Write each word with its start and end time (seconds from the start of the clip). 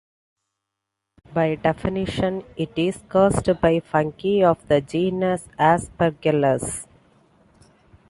By 1.31 1.53
definition, 1.57 2.43
it 2.57 2.71
is 2.75 3.03
caused 3.07 3.61
by 3.61 3.81
fungi 3.81 4.43
of 4.43 4.67
the 4.67 4.81
genus 4.81 5.47
"Aspergillus". 5.59 6.87